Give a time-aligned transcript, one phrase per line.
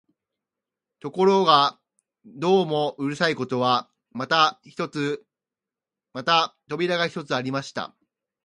[0.99, 1.79] ところが
[2.25, 4.59] どうもうるさいことは、また
[6.67, 7.95] 扉が一つありました